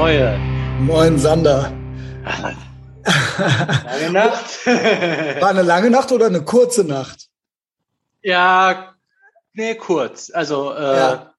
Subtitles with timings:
[0.00, 0.40] Moin.
[0.86, 1.70] Moin, Sander.
[3.04, 4.66] Lange Nacht.
[4.66, 7.28] War eine lange Nacht oder eine kurze Nacht?
[8.22, 8.94] ja,
[9.52, 10.30] nee, kurz.
[10.32, 11.34] Also, äh, Ja.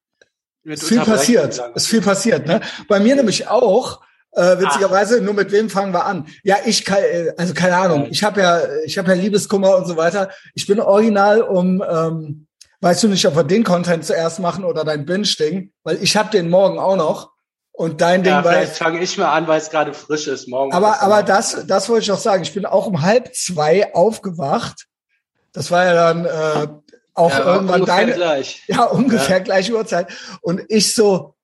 [0.64, 1.60] Ist viel passiert.
[1.74, 2.61] Ist viel passiert, ne?
[2.88, 4.02] Bei mir nämlich auch.
[4.34, 6.28] Äh, witzigerweise, nur mit wem fangen wir an?
[6.43, 8.09] Ja, ich kann, äh, also keine Ahnung.
[8.12, 10.30] Ich habe ja, ich habe ja Liebeskummer und so weiter.
[10.54, 12.46] Ich bin original um, ähm,
[12.80, 16.29] weißt du nicht, ob wir den Content zuerst machen oder dein Binge-Ding, weil ich habe
[16.29, 17.32] den morgen auch noch
[17.71, 20.48] und dein Ding Ja, war vielleicht fange ich mal an, weil es gerade frisch ist.
[20.48, 20.74] Morgen.
[20.74, 22.43] Aber, aber das, das wollte ich auch sagen.
[22.43, 24.88] Ich bin auch um halb zwei aufgewacht.
[25.54, 26.68] Das war ja dann äh,
[27.14, 28.64] auch ja, irgendwann ungefähr deine, gleich.
[28.68, 30.12] ja ungefähr gleiche Uhrzeit.
[30.42, 31.36] Und ich so,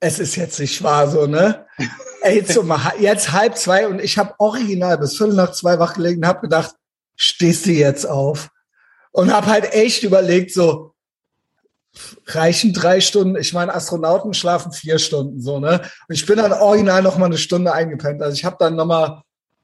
[0.00, 1.66] es ist jetzt nicht wahr, so ne?
[2.22, 5.78] Ey, jetzt, so mal, jetzt halb zwei und ich habe original bis viertel nach zwei
[5.78, 6.74] wach gelegen, habe gedacht,
[7.16, 8.48] stehst du jetzt auf?
[9.12, 10.91] Und habe halt echt überlegt, so
[12.26, 13.36] reichen drei Stunden.
[13.36, 15.82] Ich meine, Astronauten schlafen vier Stunden, so ne?
[16.08, 18.22] Und ich bin dann original noch mal eine Stunde eingepennt.
[18.22, 19.22] Also ich habe dann noch mal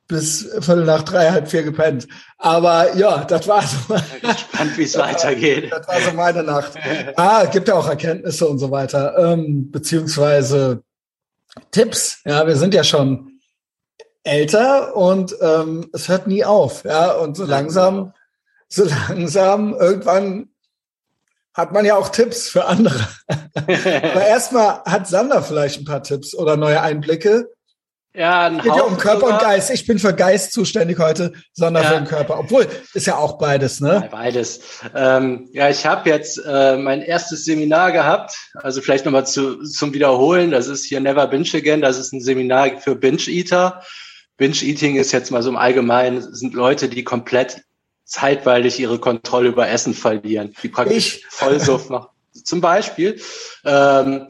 [0.09, 2.09] bis viertel nach drei, halb vier gepennt.
[2.39, 3.95] Aber ja, das war so.
[3.95, 5.71] Bin gespannt, wie es weitergeht.
[5.71, 6.73] Das war so meine Nacht.
[7.17, 10.83] Ah, gibt ja auch Erkenntnisse und so weiter, ähm, beziehungsweise
[11.71, 12.21] Tipps.
[12.25, 13.41] Ja, wir sind ja schon
[14.23, 16.85] älter und ähm, es hört nie auf.
[16.85, 18.15] Ja, und so langsam,
[18.69, 20.49] so langsam irgendwann
[21.59, 23.07] hat man ja auch Tipps für andere.
[23.55, 27.51] Aber erstmal hat Sander vielleicht ein paar Tipps oder neue Einblicke.
[28.15, 29.51] Ja, ein Es geht ja um Körper und sogar.
[29.51, 29.71] Geist.
[29.71, 31.89] Ich bin für Geist zuständig heute, Sander Ja.
[31.91, 32.39] für den Körper.
[32.39, 34.09] Obwohl, ist ja auch beides, ne?
[34.11, 34.61] Beides.
[34.95, 38.35] Ähm, ja, ich habe jetzt äh, mein erstes Seminar gehabt.
[38.55, 40.53] Also vielleicht nochmal zu, zum Wiederholen.
[40.53, 41.81] Das ist hier Never Binge Again.
[41.81, 43.83] Das ist ein Seminar für Binge-Eater.
[44.37, 47.63] Binge-Eating ist jetzt mal so im Allgemeinen, sind Leute, die komplett
[48.09, 50.55] zeitweilig ihre Kontrolle über Essen verlieren.
[50.63, 51.27] Die praktisch Ich.
[51.31, 52.09] Vollsuff machen.
[52.33, 53.21] Zum Beispiel.
[53.65, 54.29] Ähm,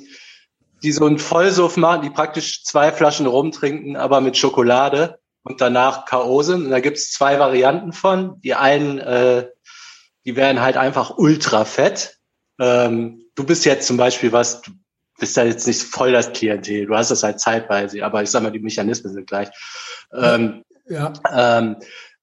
[0.83, 6.05] die so einen Vollsuff machen, die praktisch zwei Flaschen rumtrinken, aber mit Schokolade und danach
[6.05, 6.43] K.O.
[6.43, 6.67] sind.
[6.67, 8.41] Und da gibt's zwei Varianten von.
[8.43, 9.49] Die einen, äh,
[10.25, 12.19] die werden halt einfach ultra fett.
[12.61, 14.73] Ähm, du bist jetzt zum Beispiel was, du
[15.19, 16.87] bist da jetzt nicht voll das Klientel.
[16.87, 19.49] Du hast das halt zeitweise, aber ich sag mal, die Mechanismen sind gleich.
[20.13, 21.13] Ähm, Ja.
[21.33, 21.77] ähm,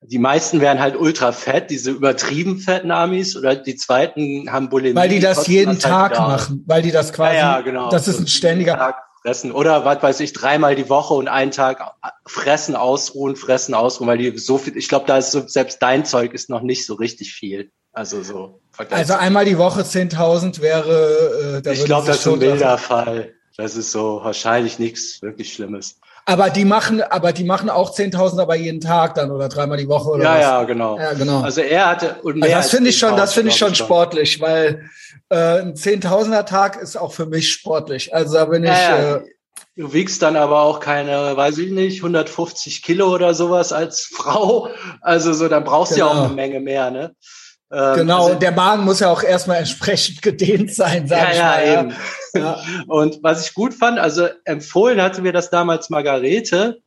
[0.07, 4.95] die meisten werden halt ultra fett, diese übertrieben fetten Amis, oder die zweiten haben Bulimie.
[4.95, 6.27] Weil die das jeden halt Tag aus.
[6.27, 7.89] machen, weil die das quasi, Ja, ja, genau.
[7.89, 8.95] das ist So ein ständiger,
[9.25, 9.51] fressen.
[9.51, 11.81] Oder was weiß ich, dreimal die Woche und einen Tag
[12.27, 16.05] fressen, ausruhen, fressen, ausruhen, weil die so viel, ich glaube, da ist so, selbst dein
[16.05, 17.71] Zeug ist noch nicht so richtig viel.
[17.91, 18.59] Also so.
[18.89, 23.33] also einmal die Woche 10.000 wäre, äh, da ich glaube, das ist ein wilder Fall.
[23.57, 25.99] Das ist so wahrscheinlich nichts wirklich Schlimmes.
[26.27, 29.87] Aber die machen, aber die machen auch 10.000 aber jeden Tag dann oder dreimal die
[29.87, 30.41] Woche oder Ja, was?
[30.41, 30.97] ja, genau.
[30.99, 31.41] Ja, genau.
[31.41, 33.57] Also er hatte und Also mehr das als finde ich schon, das 10.000, finde ich
[33.57, 34.89] schon sportlich, weil
[35.29, 38.13] äh, ein 10.000er Tag ist auch für mich sportlich.
[38.13, 39.21] Also da bin ich, Ja, äh,
[39.77, 44.69] Du wiegst dann aber auch keine, weiß ich nicht, 150 Kilo oder sowas als Frau.
[45.01, 46.21] Also so, dann brauchst du ja Genau.
[46.21, 47.13] auch eine Menge mehr, ne?
[47.71, 51.37] Ähm, genau, also- der Magen muss ja auch erstmal entsprechend gedehnt sein, sag ja, ich
[51.37, 51.85] ja, mal.
[51.85, 51.95] eben.
[52.35, 52.59] Ja.
[52.87, 56.79] Und was ich gut fand, also empfohlen hatte mir das damals Margarete,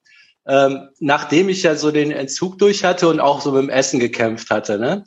[0.47, 4.01] ähm, nachdem ich ja so den Entzug durch hatte und auch so mit dem Essen
[4.01, 5.05] gekämpft hatte, ne?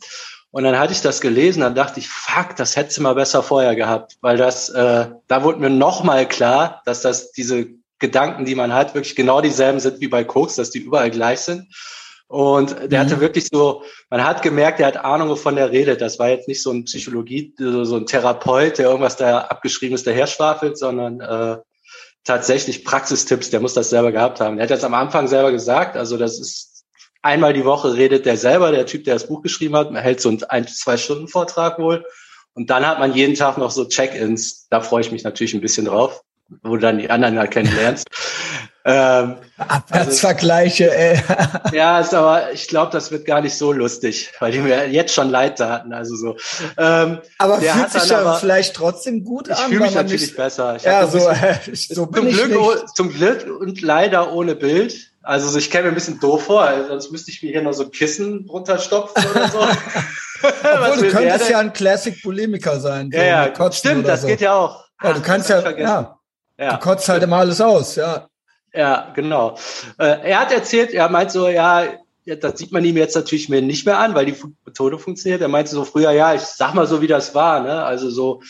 [0.52, 3.42] Und dann hatte ich das gelesen, dann dachte ich, fuck, das hättest du mal besser
[3.42, 7.68] vorher gehabt, weil das, äh, da wurde mir noch mal klar, dass das diese
[8.00, 11.40] Gedanken, die man hat, wirklich genau dieselben sind wie bei Koks, dass die überall gleich
[11.40, 11.74] sind.
[12.32, 13.06] Und der Mhm.
[13.06, 16.00] hatte wirklich so, man hat gemerkt, er hat Ahnung, wovon er redet.
[16.00, 20.08] Das war jetzt nicht so ein Psychologie, so ein Therapeut, der irgendwas da abgeschrieben ist,
[20.08, 21.58] daher schwafelt, sondern äh,
[22.24, 24.60] tatsächlich Praxistipps, der muss das selber gehabt haben.
[24.60, 26.86] Er hat das am Anfang selber gesagt, also das ist
[27.22, 30.30] einmal die Woche redet der selber, der Typ, der das Buch geschrieben hat, hält so
[30.30, 32.06] einen ein, zwei Stunden Vortrag wohl.
[32.54, 34.68] Und dann hat man jeden Tag noch so Check-ins.
[34.70, 36.22] Da freue ich mich natürlich ein bisschen drauf,
[36.64, 38.08] wo du dann die anderen halt kennenlernst.
[38.84, 41.22] Ähm, Abwärtsvergleiche, ey.
[41.74, 45.14] ja, ist aber, ich glaube, das wird gar nicht so lustig, weil die mir jetzt
[45.14, 45.94] schon leid taten.
[45.94, 46.36] Also so.
[46.78, 50.22] Ähm, Aber fühlt sich ja aber- vielleicht trotzdem gut ich an, fühle weil mich natürlich
[50.22, 50.76] nicht, besser.
[50.78, 54.56] Ich ja, so, bisschen- äh, so zum ich Glück, oh- zum Glück und leider ohne
[54.56, 55.12] Bild.
[55.24, 57.62] Also so, ich käme mir ein bisschen doof vor, also sonst müsste ich mir hier
[57.62, 59.60] noch so ein Kissen runterstopfen oder so.
[60.42, 63.12] Obwohl, du könntest ja ein Classic Bulimiker sein.
[63.14, 64.28] ja, ja, stimmt, das so.
[64.28, 64.86] geht ja auch.
[65.04, 66.18] Ja, du kannst ja, ich ja,
[66.58, 66.74] ja.
[66.74, 68.28] du kotzt halt immer alles aus, ja.
[68.74, 69.58] Ja, genau.
[69.98, 71.86] Äh, er hat erzählt, er meint so, ja,
[72.26, 74.36] das sieht man ihm jetzt natürlich mir nicht mehr an, weil die
[74.66, 75.42] Methode funktioniert.
[75.42, 77.84] Er meinte so früher, ja, ich sag mal so, wie das war, ne?
[77.84, 78.42] Also so,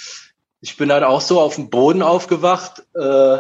[0.60, 2.84] ich bin dann auch so auf dem Boden aufgewacht.
[2.94, 3.38] Äh,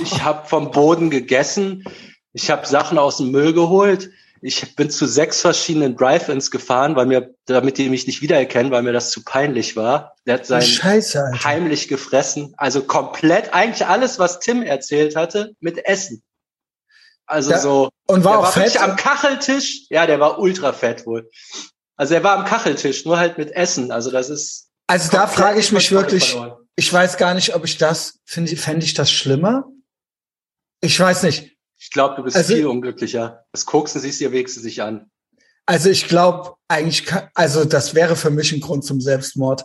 [0.00, 1.84] ich habe vom Boden gegessen.
[2.32, 4.10] Ich habe Sachen aus dem Müll geholt.
[4.42, 8.82] Ich bin zu sechs verschiedenen Drive-Ins gefahren, weil mir, damit die mich nicht wiedererkennen, weil
[8.82, 10.16] mir das zu peinlich war.
[10.26, 12.54] Der hat sein Scheiße, heimlich gefressen.
[12.56, 16.22] Also komplett, eigentlich alles, was Tim erzählt hatte, mit Essen.
[17.26, 17.90] Also ja, so.
[18.06, 18.80] Und war auch fett?
[18.80, 19.86] am Kacheltisch.
[19.88, 21.30] Ja, der war ultra fett wohl.
[21.96, 23.92] Also er war am Kacheltisch, nur halt mit Essen.
[23.92, 24.70] Also das ist.
[24.86, 26.36] Also da frage ich mich wirklich,
[26.74, 29.68] ich weiß gar nicht, ob ich das, finde, fände ich das schlimmer?
[30.80, 31.56] Ich weiß nicht.
[31.80, 33.44] Ich glaube, du bist also, viel unglücklicher.
[33.52, 35.10] Das Koksen siehst dir wenigstens sich an.
[35.64, 39.64] Also ich glaube, eigentlich, kann, also das wäre für mich ein Grund zum Selbstmord.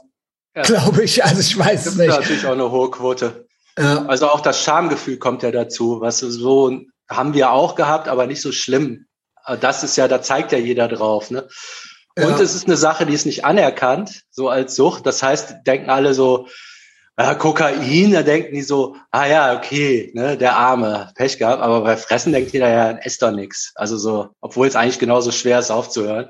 [0.56, 0.62] Ja.
[0.62, 1.24] Glaube ich.
[1.26, 2.08] Also ich weiß es nicht.
[2.08, 3.46] Das ist natürlich auch eine hohe Quote.
[3.78, 4.06] Ja.
[4.06, 6.80] Also auch das Schamgefühl kommt ja dazu, was so
[7.10, 9.08] haben wir auch gehabt, aber nicht so schlimm.
[9.60, 11.30] Das ist ja, da zeigt ja jeder drauf.
[11.30, 11.48] Ne?
[12.18, 12.40] Und ja.
[12.40, 15.06] es ist eine Sache, die ist nicht anerkannt, so als Sucht.
[15.06, 16.48] Das heißt, denken alle so,
[17.18, 21.82] äh, Kokain, da denken die so, ah ja, okay, ne, der Arme, Pech gehabt, aber
[21.82, 23.72] bei Fressen denkt jeder ja, esst doch nix.
[23.76, 26.30] Also so, obwohl es eigentlich genauso schwer ist aufzuhören.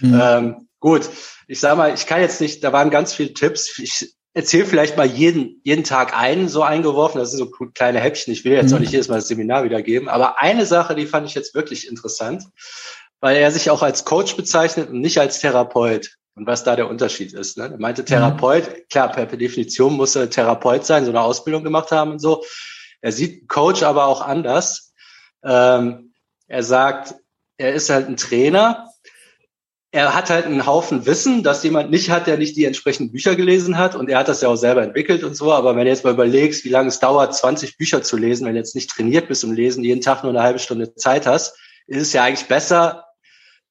[0.00, 0.20] Mhm.
[0.20, 1.08] Ähm, gut,
[1.46, 3.78] ich sag mal, ich kann jetzt nicht, da waren ganz viele Tipps.
[3.78, 7.20] Ich erzähle vielleicht mal jeden, jeden Tag einen so eingeworfen.
[7.20, 8.32] Das sind so kleine Häppchen.
[8.32, 8.76] Ich will jetzt mhm.
[8.76, 10.08] auch nicht jedes Mal das Seminar wiedergeben.
[10.08, 12.42] Aber eine Sache, die fand ich jetzt wirklich interessant,
[13.20, 16.88] weil er sich auch als Coach bezeichnet und nicht als Therapeut und was da der
[16.88, 17.56] Unterschied ist.
[17.58, 17.64] Ne?
[17.64, 18.06] Er meinte mhm.
[18.06, 22.44] Therapeut, klar, per, Definition muss er Therapeut sein, so eine Ausbildung gemacht haben und so.
[23.00, 24.92] Er sieht Coach aber auch anders.
[25.44, 26.12] Ähm,
[26.48, 27.14] er sagt,
[27.56, 28.88] er ist halt ein Trainer.
[29.92, 33.36] Er hat halt einen Haufen Wissen, das jemand nicht hat, der nicht die entsprechenden Bücher
[33.36, 33.94] gelesen hat.
[33.94, 35.52] Und er hat das ja auch selber entwickelt und so.
[35.52, 38.54] Aber wenn du jetzt mal überlegst, wie lange es dauert, 20 Bücher zu lesen, wenn
[38.54, 41.56] du jetzt nicht trainiert bist und lesen, jeden Tag nur eine halbe Stunde Zeit hast,
[41.86, 43.04] ist es ja eigentlich besser,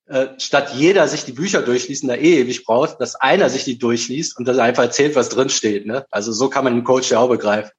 [0.08, 3.64] äh, statt jeder sich die Bücher durchliest und da eh ewig braucht, dass einer sich
[3.64, 5.86] die durchliest und das einfach erzählt, was drin steht.
[5.86, 6.06] Ne?
[6.12, 7.72] Also so kann man den Coach ja auch begreifen.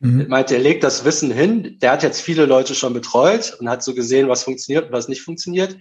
[0.00, 0.28] Mhm.
[0.28, 3.82] Meint, er legt das Wissen hin, der hat jetzt viele Leute schon betreut und hat
[3.82, 5.76] so gesehen, was funktioniert und was nicht funktioniert.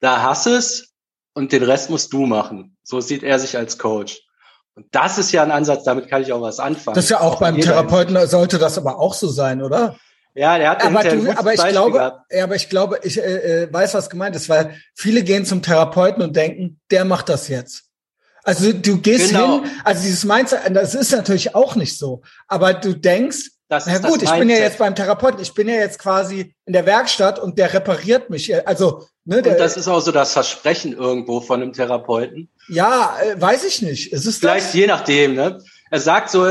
[0.00, 0.94] Da hast es
[1.34, 2.76] und den Rest musst du machen.
[2.82, 4.20] So sieht er sich als Coach.
[4.74, 6.94] Und das ist ja ein Ansatz, damit kann ich auch was anfangen.
[6.94, 9.96] Das ist ja auch, auch beim Therapeuten sollte das aber auch so sein, oder?
[10.36, 13.72] Ja, der hat aber, du, aber ich glaube, ja, aber ich glaube, ich äh, äh,
[13.72, 17.84] weiß, was gemeint ist, weil viele gehen zum Therapeuten und denken, der macht das jetzt.
[18.44, 19.62] Also du gehst genau.
[19.62, 23.98] hin, also dieses Mindset, das ist natürlich auch nicht so, aber du denkst, das na
[23.98, 27.40] gut, ich bin ja jetzt beim Therapeuten, ich bin ja jetzt quasi in der Werkstatt
[27.40, 28.54] und der repariert mich.
[28.66, 32.48] Also, ne, der, und das ist auch so das Versprechen irgendwo von einem Therapeuten.
[32.68, 34.12] Ja, äh, weiß ich nicht.
[34.12, 34.74] Es ist vielleicht das?
[34.74, 35.34] je nachdem.
[35.34, 35.58] Ne?
[35.90, 36.46] Er sagt so,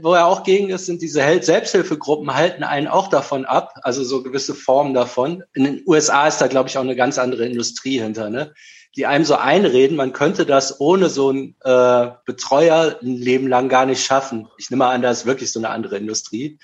[0.00, 4.22] wo er auch gegen ist, sind diese Selbsthilfegruppen halten einen auch davon ab, also so
[4.22, 5.42] gewisse Formen davon.
[5.54, 8.54] In den USA ist da, glaube ich, auch eine ganz andere Industrie hinter, ne?
[8.96, 13.68] die einem so einreden, man könnte das ohne so einen äh, Betreuer ein Leben lang
[13.68, 14.48] gar nicht schaffen.
[14.58, 16.58] Ich nehme an, da ist wirklich so eine andere Industrie.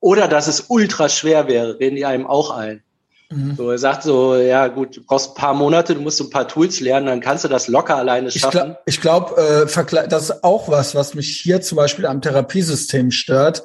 [0.00, 2.82] Oder dass es ultra schwer wäre, reden die einem auch ein.
[3.30, 3.54] Mhm.
[3.56, 6.30] So, er sagt so, ja gut, du brauchst ein paar Monate, du musst so ein
[6.30, 8.76] paar Tools lernen, dann kannst du das locker alleine schaffen.
[8.86, 13.12] Ich glaube, glaub, äh, das ist auch was, was mich hier zum Beispiel am Therapiesystem
[13.12, 13.62] stört,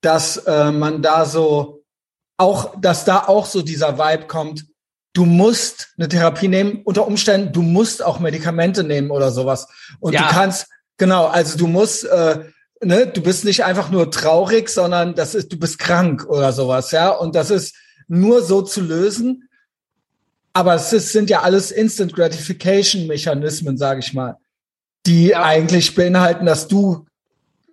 [0.00, 1.84] dass äh, man da so
[2.36, 4.66] auch, dass da auch so dieser Vibe kommt,
[5.12, 9.68] du musst eine Therapie nehmen, unter Umständen, du musst auch Medikamente nehmen oder sowas.
[10.00, 10.22] Und ja.
[10.22, 10.66] du kannst,
[10.98, 12.40] genau, also du musst, äh,
[12.82, 16.90] ne, du bist nicht einfach nur traurig, sondern das ist, du bist krank oder sowas,
[16.90, 17.10] ja.
[17.10, 17.74] Und das ist,
[18.08, 19.48] nur so zu lösen.
[20.52, 24.36] Aber es ist, sind ja alles Instant Gratification Mechanismen, sage ich mal,
[25.04, 25.42] die ja.
[25.42, 27.06] eigentlich beinhalten, dass du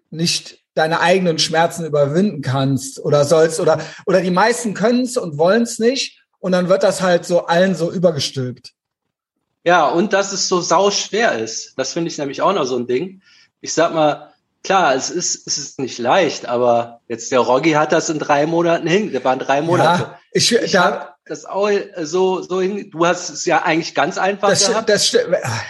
[0.10, 5.38] nicht deine eigenen Schmerzen überwinden kannst oder sollst oder oder die meisten können es und
[5.38, 8.74] wollen es nicht und dann wird das halt so allen so übergestülpt.
[9.64, 11.74] Ja, und dass es so sau schwer ist.
[11.78, 13.22] Das finde ich nämlich auch noch so ein Ding.
[13.62, 14.33] Ich sag mal,
[14.64, 18.46] klar, es ist, es ist nicht leicht, aber jetzt der Roggi hat das in drei
[18.46, 19.12] Monaten hin.
[19.12, 20.04] Der waren drei Monate.
[20.04, 21.70] Ja, ich, ich da, das auch
[22.02, 22.90] so, so hin.
[22.92, 24.90] Du hast es ja eigentlich ganz einfach das, gehabt.
[24.90, 25.16] Das,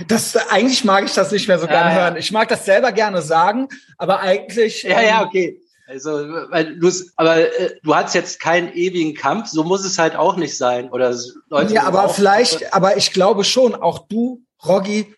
[0.08, 2.18] das, eigentlich mag ich das nicht mehr so gerne ja, hören.
[2.18, 4.84] Ich mag das selber gerne sagen, aber eigentlich.
[4.84, 5.60] Ja, ja, ähm, okay.
[5.86, 6.12] Also,
[6.50, 10.38] weil du, aber äh, du hast jetzt keinen ewigen Kampf, so muss es halt auch
[10.38, 10.90] nicht sein.
[10.90, 11.16] Oder
[11.50, 11.74] Leute.
[11.74, 15.14] Ja, aber vielleicht, aber ich glaube schon, auch du, Roggi,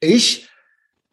[0.00, 0.48] ich,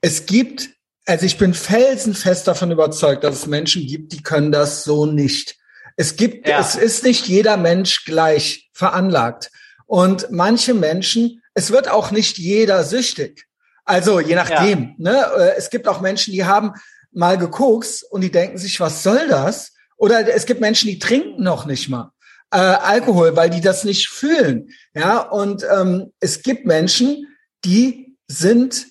[0.01, 0.74] es gibt
[1.05, 5.57] also ich bin felsenfest davon überzeugt, dass es Menschen gibt, die können das so nicht.
[5.97, 6.59] Es gibt, ja.
[6.59, 9.51] es ist nicht jeder Mensch gleich veranlagt.
[9.85, 13.45] Und manche Menschen, es wird auch nicht jeder süchtig.
[13.85, 14.95] Also je nachdem.
[14.97, 15.11] Ja.
[15.11, 15.25] Ne?
[15.37, 16.73] Äh, es gibt auch Menschen, die haben
[17.11, 19.73] mal gekokst und die denken sich, was soll das?
[19.97, 22.11] Oder es gibt Menschen, die trinken noch nicht mal
[22.51, 24.69] äh, Alkohol, weil die das nicht fühlen.
[24.93, 27.27] Ja, und ähm, es gibt Menschen,
[27.63, 28.87] die sind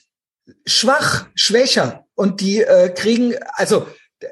[0.66, 3.87] schwach, schwächer und die äh, kriegen, also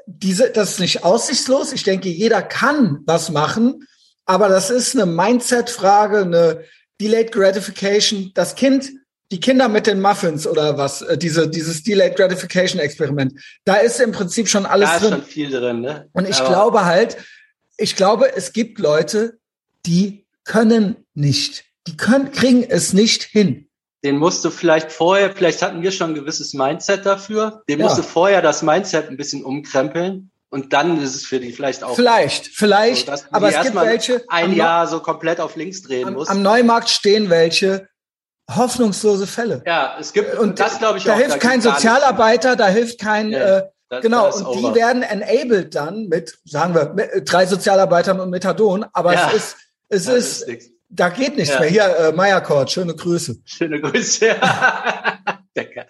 [0.05, 1.71] diese, das ist nicht aussichtslos.
[1.73, 3.87] Ich denke, jeder kann was machen,
[4.25, 6.63] aber das ist eine Mindset-Frage, eine,
[7.01, 8.91] Delayed Gratification, das Kind,
[9.31, 13.33] die Kinder mit den Muffins oder was, äh, diese, dieses Delayed Gratification Experiment,
[13.65, 15.11] da ist im Prinzip schon alles Da ist drin.
[15.13, 16.07] schon viel drin, ne?
[16.13, 17.17] Und ich Aber- glaube halt,
[17.77, 19.39] ich glaube, es gibt Leute,
[19.85, 23.67] die können nicht, die können, kriegen es nicht hin.
[24.03, 27.85] Den musst du vielleicht vorher, vielleicht hatten wir schon ein gewisses Mindset dafür, den Ja.
[27.85, 31.83] musst du vorher das Mindset ein bisschen umkrempeln und dann ist es für die vielleicht
[31.83, 35.55] auch Vielleicht, so, vielleicht, du aber die es gibt welche, ein Jahr so komplett auf
[35.55, 36.29] links drehen am, musst.
[36.29, 37.87] am Neumarkt stehen welche,
[38.53, 39.63] hoffnungslose Fälle.
[39.65, 41.17] ja, es gibt, Und das glaube ich da auch.
[41.17, 41.83] hilft kein gibt's gar nichts.
[41.83, 44.75] Sozialarbeiter, da hilft kein, Ja, äh, Das- genau, das ist und die over.
[44.75, 49.29] werden enabled dann mit, sagen wir, mit, drei Sozialarbeitern und Methadon, aber Ja.
[49.29, 49.55] es ist,
[49.89, 50.65] es das ist, nix.
[50.95, 51.59] Da geht nichts Ja.
[51.59, 51.69] mehr.
[51.69, 53.37] Hier, äh, Meierkort, schöne Grüße.
[53.45, 54.35] Schöne Grüße.
[55.55, 55.85] Decker.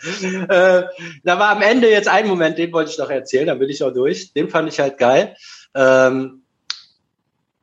[0.50, 0.84] Äh,
[1.24, 3.84] da war am Ende jetzt ein Moment, den wollte ich noch erzählen, dann bin ich
[3.84, 4.34] auch durch.
[4.34, 5.36] Den fand ich halt geil.
[5.76, 6.44] Ähm,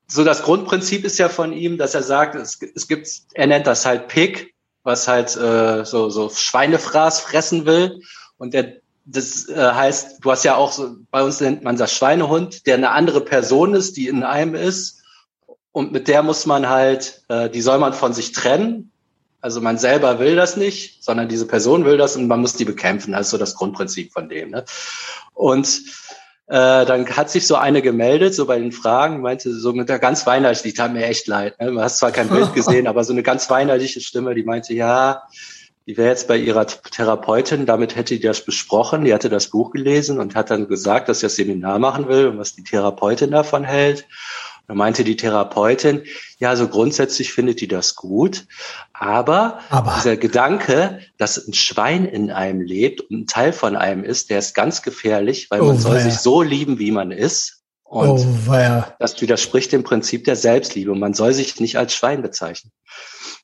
[0.06, 3.66] so das Grundprinzip ist ja von ihm, dass er sagt, es, es gibt, er nennt
[3.66, 8.00] das halt Pig, was halt äh, so, so Schweinefraß fressen will.
[8.38, 11.92] Und der, das äh, heißt, du hast ja auch so, bei uns nennt man das
[11.92, 15.00] Schweinehund, der eine andere Person ist, die in einem ist.
[15.72, 18.90] Und mit der muss man halt, äh, die soll man von sich trennen.
[19.40, 22.64] Also man selber will das nicht, sondern diese Person will das und man muss die
[22.64, 23.12] bekämpfen.
[23.12, 24.50] Das ist so das Grundprinzip von dem.
[24.50, 24.64] Ne?
[25.32, 25.82] Und
[26.48, 30.00] äh, dann hat sich so eine gemeldet, so bei den Fragen, meinte so mit der
[30.00, 31.58] ganz weinerlich, die tat mir echt leid.
[31.60, 31.70] Ne?
[31.70, 35.22] Man hat zwar kein Bild gesehen, aber so eine ganz weinerliche Stimme, die meinte, ja,
[35.86, 39.70] die wäre jetzt bei ihrer Therapeutin, damit hätte die das besprochen, die hatte das Buch
[39.70, 43.30] gelesen und hat dann gesagt, dass sie das Seminar machen will und was die Therapeutin
[43.30, 44.06] davon hält.
[44.70, 46.04] Da meinte die Therapeutin,
[46.38, 48.46] ja, so grundsätzlich findet die das gut,
[48.92, 49.94] aber, Aber.
[49.96, 54.38] dieser Gedanke, dass ein Schwein in einem lebt und ein Teil von einem ist, der
[54.38, 56.02] ist ganz gefährlich, weil Oh, man soll weia.
[56.04, 57.64] sich so lieben, wie man ist.
[57.82, 60.94] Und oh, das widerspricht dem Prinzip der Selbstliebe.
[60.94, 62.70] Man soll sich nicht als Schwein bezeichnen.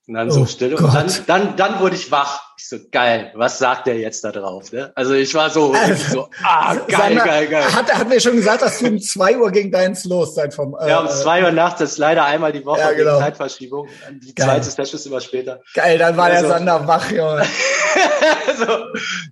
[0.08, 0.70] Und dann so Oh still.
[0.76, 0.82] Gott.
[0.84, 2.40] Und dann, dann, dann wurde ich wach.
[2.58, 4.70] Ich so, geil, was sagt der jetzt da drauf?
[4.72, 4.92] Ne?
[4.94, 7.64] Also ich war so, Also, so ah, geil, mal, geil, geil.
[7.74, 10.76] Hat, hat mir schon gesagt, dass du um zwei Uhr ging deins los sein vom.
[10.80, 13.18] Äh, Ja, um zwei Uhr nachts, das ist leider einmal die Woche Ja, wegen genau.
[13.18, 13.88] Zeitverschiebung.
[14.22, 14.46] Die Geil.
[14.46, 15.60] zweite Session ist immer später.
[15.74, 17.44] Geil, dann war der Also- Sander wach, Junge.
[18.58, 18.66] so,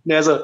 [0.04, 0.38] ne, so,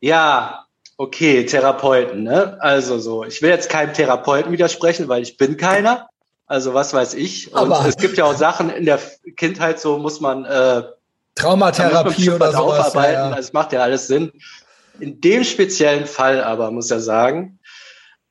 [0.00, 0.66] ja,
[0.98, 2.58] okay, Therapeuten, ne?
[2.60, 6.08] Also so, ich will jetzt keinem Therapeuten widersprechen, weil ich bin keiner.
[6.52, 7.50] Also was weiß ich.
[7.50, 9.00] Und Aber- es gibt ja auch Sachen in der
[9.36, 12.76] Kindheit, so muss man, äh, da muss man Traumatherapie oder was sowas.
[12.76, 13.14] Ja, aufarbeiten.
[13.14, 13.24] ja.
[13.30, 14.32] Also es macht ja alles Sinn.
[15.00, 17.58] In dem speziellen Fall aber, muss er sagen,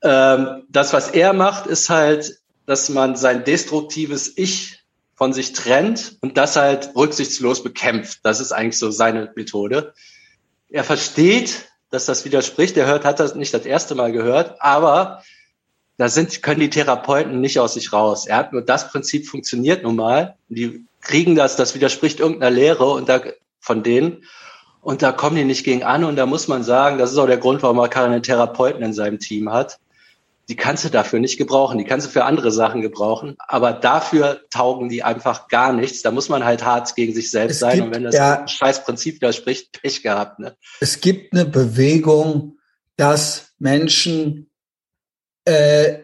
[0.03, 2.35] ähm, das, was er macht, ist halt,
[2.67, 4.83] dass man sein destruktives Ich
[5.15, 8.19] von sich trennt und das halt rücksichtslos bekämpft.
[8.21, 9.95] Das ist eigentlich so seine Methode.
[10.69, 12.77] Er versteht, dass das widerspricht.
[12.77, 15.23] Er hört, hat das nicht das erste Mal gehört, aber
[15.97, 18.25] da sind, können die Therapeuten nicht aus sich raus.
[18.25, 20.35] Er hat nur das Prinzip funktioniert nun mal.
[20.49, 23.21] Die kriegen das, das widerspricht irgendeiner Lehre und da,
[23.59, 24.23] von denen.
[24.81, 26.03] Und da kommen die nicht gegen an.
[26.03, 28.93] Und da muss man sagen, das ist auch der Grund, warum er keine Therapeuten in
[28.93, 29.77] seinem Team hat.
[30.49, 31.77] Die kannst du dafür nicht gebrauchen.
[31.77, 33.35] Die kannst du für andere Sachen gebrauchen.
[33.47, 36.01] Aber dafür taugen die einfach gar nichts.
[36.01, 37.75] Da muss man halt hart gegen sich selbst Es sein.
[37.75, 40.55] gibt Und wenn das ja- scheiß Prinzip widerspricht, Pech gehabt, ne?
[40.79, 42.57] Es gibt eine Bewegung,
[42.97, 44.49] dass Menschen,
[45.51, 46.03] äh,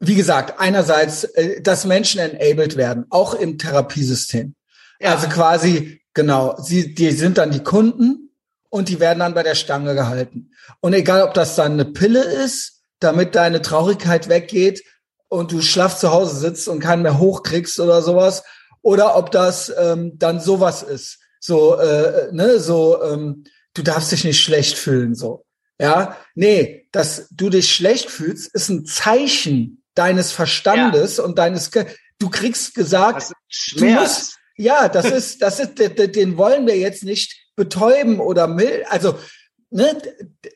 [0.00, 4.54] wie gesagt, einerseits, äh, dass Menschen enabled werden, auch im Therapiesystem.
[5.00, 5.14] Ja.
[5.14, 8.30] Also quasi, genau, sie, die sind dann die Kunden
[8.68, 10.50] und die werden dann bei der Stange gehalten.
[10.80, 14.82] Und egal, ob das dann eine Pille ist, damit deine Traurigkeit weggeht
[15.28, 18.42] und du schlaff zu Hause sitzt und keinen mehr hochkriegst oder sowas,
[18.82, 21.18] oder ob das ähm, dann sowas ist.
[21.40, 25.44] So, äh, ne, so, ähm, du darfst dich nicht schlecht fühlen, so.
[25.82, 31.86] Ja, nee, dass du dich schlecht fühlst, ist ein Zeichen deines Verstandes und deines, Ge
[32.18, 33.32] du kriegst gesagt,
[33.76, 38.84] Du musst- ja, das ist, das ist, den wollen wir jetzt nicht betäuben oder mild,
[38.88, 39.18] also,
[39.70, 40.00] ne,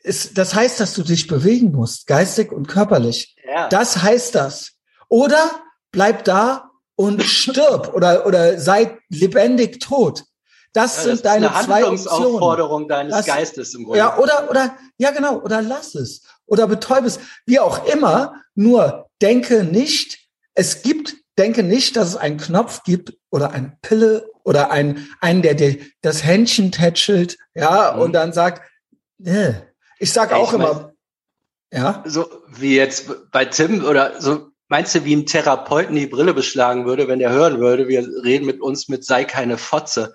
[0.03, 3.35] ist, das heißt, dass du dich bewegen musst, geistig und körperlich.
[3.47, 3.67] Ja.
[3.69, 4.73] Das heißt das.
[5.09, 5.51] Oder
[5.91, 10.23] bleib da und stirb oder, oder sei lebendig tot.
[10.77, 12.87] Das Ja, sind das deine zwei Optionen.
[12.87, 13.97] Deines Das- Geistes im Grunde.
[13.97, 16.21] Ja, oder, oder, ja, genau, oder lass es.
[16.45, 17.19] Oder betäub es.
[17.47, 20.19] Wie auch immer, nur denke nicht,
[20.53, 25.41] es gibt, denke nicht, dass es einen Knopf gibt oder eine Pille oder einen, einen,
[25.41, 28.01] der dir das Händchen tätschelt, ja, Mhm.
[28.03, 28.61] und dann sagt,
[29.25, 29.53] äh.
[29.97, 30.93] ich sag Ja, auch ich mein- immer,
[31.73, 36.35] ja, so wie jetzt bei Tim oder so, meinst du, wie ein Therapeuten die Brille
[36.35, 40.13] beschlagen würde, wenn der hören würde, wir reden mit uns mit sei keine Fotze.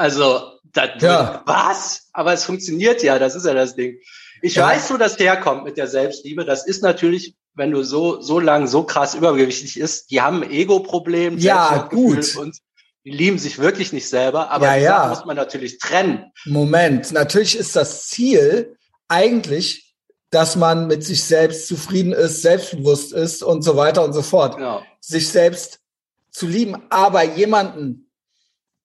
[0.00, 0.40] Also,
[0.72, 1.42] das Ja.
[1.44, 2.08] was?
[2.14, 3.98] Aber es funktioniert ja, das ist ja das Ding.
[4.40, 4.66] Ich Ja.
[4.68, 6.46] weiß, wo das herkommt mit der Selbstliebe.
[6.46, 10.50] Das ist natürlich, wenn du so, so lang, so krass übergewichtig ist, die haben ein
[10.50, 12.34] Ego-Problem, Ja, gut.
[12.36, 12.56] und
[13.04, 15.06] die lieben sich wirklich nicht selber, aber Ja, ja.
[15.08, 16.32] Muss man natürlich trennen.
[16.46, 18.76] Moment, natürlich ist das Ziel
[19.08, 19.94] eigentlich,
[20.30, 24.56] dass man mit sich selbst zufrieden ist, selbstbewusst ist und so weiter und so fort.
[24.56, 24.82] Genau.
[25.00, 25.80] Sich selbst
[26.30, 26.76] zu lieben.
[26.88, 28.09] Aber jemanden,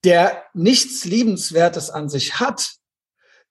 [0.06, 2.70] der nichts Liebenswertes an sich hat,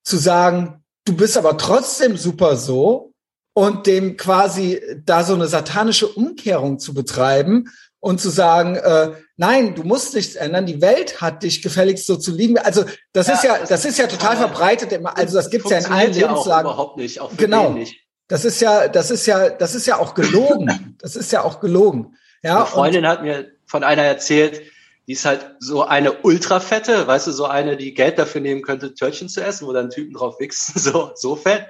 [0.03, 3.13] zu sagen, du bist aber trotzdem super so
[3.55, 7.71] und dem quasi da so eine satanische Umkehrung zu betreiben
[8.01, 12.17] und zu sagen, äh, nein, du musst nichts ändern, die Welt hat dich gefälligst so
[12.17, 12.59] zu lieben.
[12.59, 14.93] Also das Ja, ist ja, das das ist ja total verbreitet.
[14.93, 15.17] immer.
[15.17, 16.67] Also das gibt's ja in allen ja auch Lebenslagen.
[16.69, 17.71] überhaupt nicht, auch für Genau.
[17.71, 18.01] nicht.
[18.29, 20.97] Das ist ja, das ist ja, das ist ja auch gelogen.
[21.01, 22.17] Das ist ja auch gelogen.
[22.43, 24.63] Ja, Eine Freundin hat mir von einer erzählt,
[25.07, 28.95] die ist halt so eine ultrafette, weißt du, so eine, die Geld dafür nehmen könnte,
[28.95, 31.67] Törtchen zu essen, wo dann Typen drauf wichsen, so, so fett.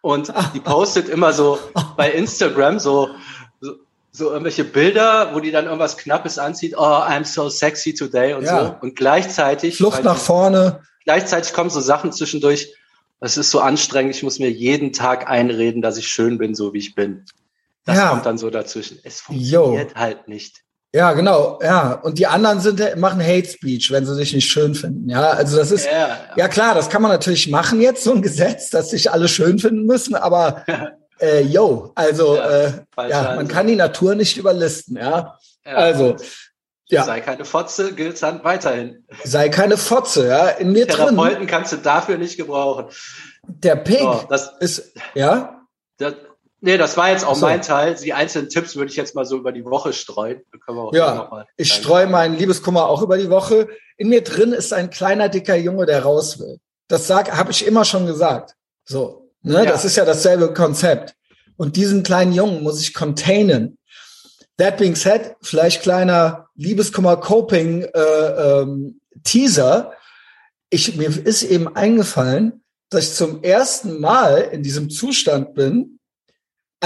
[0.00, 1.58] Und die postet immer so
[1.96, 3.08] bei Instagram so,
[3.60, 3.74] so,
[4.12, 8.44] so irgendwelche Bilder, wo die dann irgendwas Knappes anzieht, oh, I'm so sexy today und
[8.44, 8.64] Ja.
[8.66, 8.76] so.
[8.80, 10.80] Und gleichzeitig, Flucht weil nach vorne.
[11.04, 12.72] gleichzeitig kommen so Sachen zwischendurch,
[13.20, 16.72] es ist so anstrengend, ich muss mir jeden Tag einreden, dass ich schön bin, so
[16.72, 17.24] wie ich bin.
[17.84, 18.10] Das Ja.
[18.10, 18.98] kommt dann so dazwischen.
[19.04, 19.96] Es funktioniert Jo.
[19.96, 20.62] halt nicht.
[20.94, 21.92] Ja, genau, ja.
[21.92, 25.08] Und die anderen sind, machen Hate Speech, wenn sie dich nicht schön finden.
[25.10, 28.22] Ja, also das ist, Ja, ja klar, das kann man natürlich machen jetzt, so ein
[28.22, 30.64] Gesetz, dass sich alle schön finden müssen, aber
[31.20, 32.72] äh, yo, also Ja, äh,
[33.08, 35.36] ja, man kann die Natur nicht überlisten, ja.
[35.64, 36.16] Ja, Also,
[36.88, 37.02] ja.
[37.02, 39.04] Sei keine Fotze, gilt dann weiterhin.
[39.24, 40.48] Sei keine Fotze, ja.
[40.50, 42.86] In mir drin, Therapeuten kannst du dafür nicht gebrauchen.
[43.42, 45.62] der Pig So, das, ist, ja,
[45.98, 46.14] das,
[46.60, 47.46] nee, das war jetzt auch so.
[47.46, 47.94] mein Teil.
[47.94, 50.42] Die einzelnen Tipps würde ich jetzt mal so über die Woche streuen.
[50.52, 53.68] Da können wir auch Ja, Ich streue meinen Liebeskummer auch über die Woche.
[53.96, 56.58] In mir drin ist ein kleiner, dicker Junge, der raus will.
[56.88, 58.54] Das sag, habe ich immer schon gesagt.
[58.84, 59.64] So, ne?
[59.64, 59.66] Ja.
[59.66, 61.14] Das ist ja dasselbe Konzept.
[61.56, 63.78] Und diesen kleinen Jungen muss ich containen.
[64.58, 69.92] That being said, vielleicht kleiner Liebeskummer-Coping äh, ähm, Teaser.
[70.70, 75.95] Ich, mir ist eben eingefallen, dass ich zum ersten Mal in diesem Zustand bin.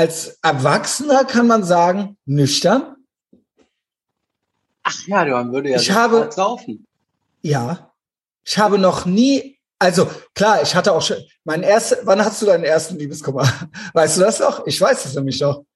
[0.01, 2.97] Als Erwachsener kann man sagen, nüchtern,
[4.83, 6.87] Ach ja, man würde ja Ich habe- saufen.
[7.43, 7.93] Ja.
[8.43, 12.47] Ich habe noch nie, also klar, ich hatte auch schon, mein erster, wann hast du
[12.47, 13.43] deinen ersten Liebeskummer?
[13.93, 14.67] Weißt du das noch?
[14.67, 15.67] Ich weiß es nämlich noch.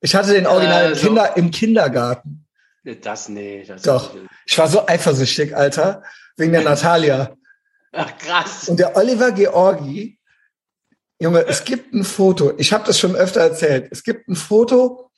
[0.00, 2.46] Ich hatte den Original im, Also- Kinder, im Kindergarten.
[2.84, 3.64] Nee, Das, nee.
[3.66, 4.14] Das Doch.
[4.46, 6.04] Ich war so eifersüchtig, Alter,
[6.36, 7.34] wegen der Natalia.
[7.90, 8.68] Ach, krass.
[8.68, 10.15] Und der Oliver Georgi,
[11.20, 15.10] Junge, es gibt ein Foto, ich habe das schon öfter erzählt, es gibt ein Foto,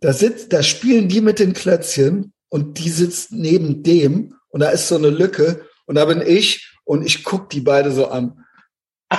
[0.00, 4.68] da sitzt, da spielen die mit den Klötzchen und die sitzt neben dem und da
[4.68, 8.44] ist so eine Lücke und da bin ich und ich guck die beide so an.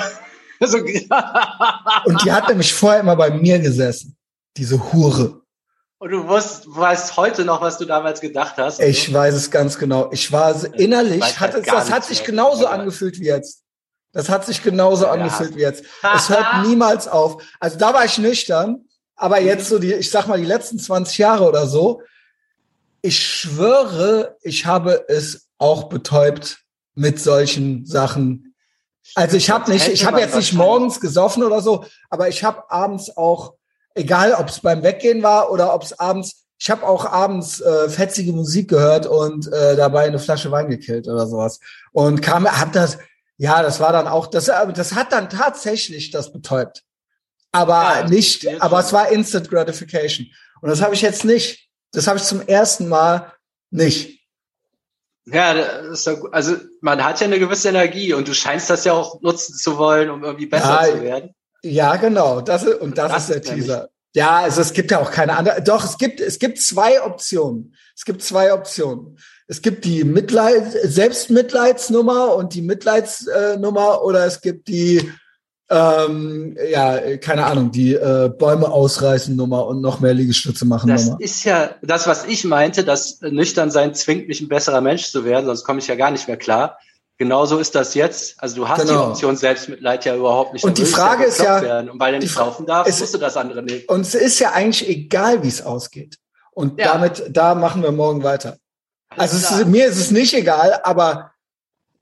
[0.60, 4.18] Und die hat nämlich vorher immer bei mir gesessen,
[4.58, 5.42] diese Hure.
[6.00, 8.80] Und du wusst, weißt heute noch, was du damals gedacht hast.
[8.80, 10.10] Ich weiß es ganz genau.
[10.12, 13.63] Ich war so- innerlich, hat halt es, das hat sich genauso angefühlt wie jetzt.
[14.12, 15.12] Das hat sich genauso Ja.
[15.12, 15.84] angefühlt wie jetzt.
[16.15, 17.43] Es hört niemals auf.
[17.60, 21.17] Also da war ich nüchtern, aber jetzt so die, ich sag mal, die letzten 20
[21.17, 22.02] Jahre oder so,
[23.02, 26.60] ich schwöre, ich habe es auch betäubt
[26.95, 28.56] mit solchen Sachen.
[29.15, 32.69] Also ich habe nicht, ich habe jetzt nicht morgens gesoffen oder so, aber ich habe
[32.69, 33.54] abends auch,
[33.95, 37.89] egal ob es beim Weggehen war oder ob es abends, ich habe auch abends äh,
[37.89, 41.60] fetzige Musik gehört und äh, dabei eine Flasche Wein gekillt oder sowas.
[41.93, 42.98] Und kam, hab das,
[43.39, 46.84] ja, das war dann auch, das, äh, das hat dann tatsächlich das betäubt.
[47.54, 50.28] Aber Ja, nicht, aber es war Instant Gratification.
[50.62, 51.69] Und das habe ich jetzt nicht.
[51.93, 53.32] Das habe ich zum ersten Mal
[53.71, 54.19] nicht.
[55.25, 56.34] Ja, gut.
[56.34, 59.78] also man hat ja eine gewisse Energie und du scheinst das ja auch nutzen zu
[59.78, 61.36] wollen, um irgendwie besser Ja, zu werden.
[61.63, 62.41] Ja, genau.
[62.41, 63.89] Das ist, und das, Das ist der Teaser.
[64.13, 65.62] Ja, also es gibt ja auch keine andere.
[65.62, 67.75] Doch, es gibt, es gibt zwei Optionen.
[67.95, 69.17] Es gibt zwei Optionen.
[69.52, 75.12] Es gibt die Mitleid, Selbstmitleidsnummer und die Mitleidsnummer oder es gibt die,
[75.72, 81.06] ähm, ja, keine Ahnung, die äh, Bäume ausreißen Nummer und noch mehr Liegestütze machen Das
[81.06, 81.18] Nummer.
[81.20, 85.46] ist ja das, was ich meinte, dass Nüchternsein zwingt mich, ein besserer Mensch zu werden,
[85.48, 86.78] sonst komme ich ja gar nicht mehr klar.
[87.18, 88.36] Genauso ist das jetzt.
[88.42, 88.92] Also du hast Genau.
[89.08, 90.64] die Option Selbstmitleid ja überhaupt nicht.
[90.64, 91.90] Und die Frage ist bekloppt ja- werden.
[91.90, 92.62] Und weil die nicht darfst,
[92.94, 93.82] es- musst du das andere nehmen.
[93.88, 96.16] Und es ist ja eigentlich egal, wie es ausgeht.
[96.52, 96.94] Und Ja.
[96.94, 98.58] damit, da machen wir morgen weiter.
[99.10, 99.62] Also klar.
[99.62, 101.32] ist, mir ist es nicht egal, aber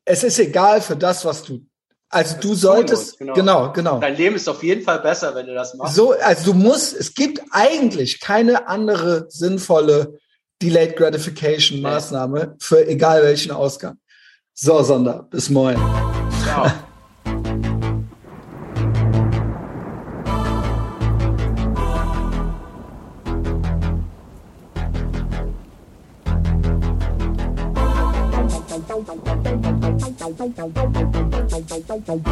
[0.06, 1.66] es ist egal für das, was du.
[2.10, 3.74] Also Was du solltest, genau, genau.
[3.74, 4.00] genau.
[4.00, 5.96] Dein Leben ist auf jeden Fall besser, wenn du das machst.
[5.96, 10.18] So, also du musst, es gibt eigentlich keine andere sinnvolle
[10.62, 13.98] Delayed Gratification Maßnahme für egal welchen Ausgang.
[14.54, 15.82] So, Sonder, bis morgen.
[16.44, 16.72] Ciao.
[32.08, 32.26] Thank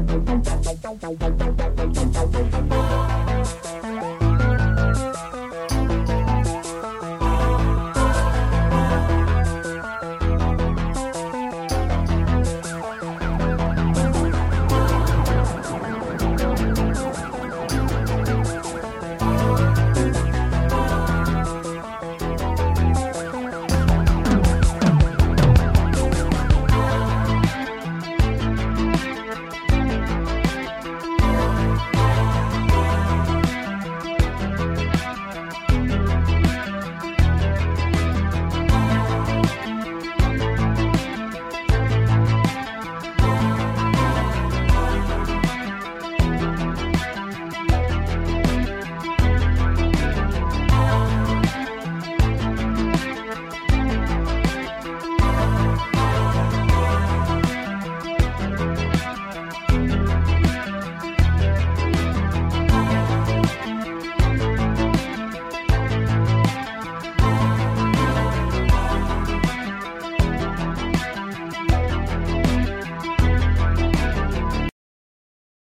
[0.00, 0.11] you.